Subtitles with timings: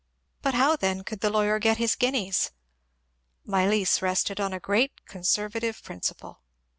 [0.41, 2.49] But how then could the lawyer get his guineas?
[3.45, 6.41] My lease rested on a great conservative principle.